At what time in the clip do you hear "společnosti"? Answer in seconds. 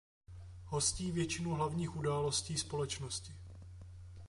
2.57-3.35